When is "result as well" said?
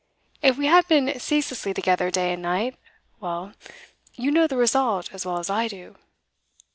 4.57-5.37